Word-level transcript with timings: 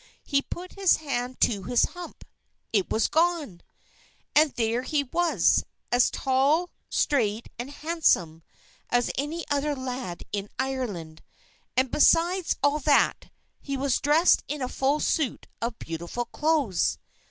He 0.23 0.41
put 0.41 0.71
his 0.71 0.95
hand 0.97 1.39
to 1.41 1.61
his 1.61 1.83
hump. 1.85 2.25
It 2.73 2.89
was 2.89 3.07
gone! 3.07 3.61
And 4.35 4.51
there 4.55 4.81
he 4.81 5.03
was, 5.03 5.63
as 5.91 6.09
tall, 6.09 6.71
straight, 6.89 7.49
and 7.59 7.69
handsome 7.69 8.41
as 8.89 9.11
any 9.15 9.45
other 9.49 9.75
lad 9.75 10.23
in 10.31 10.49
Ireland. 10.57 11.21
And, 11.77 11.91
besides 11.91 12.55
all 12.63 12.79
that, 12.79 13.29
he 13.59 13.77
was 13.77 13.99
dressed 13.99 14.41
in 14.47 14.59
a 14.63 14.67
full 14.67 14.99
suit 14.99 15.45
of 15.61 15.77
beautiful 15.77 16.25
clothes. 16.25 16.97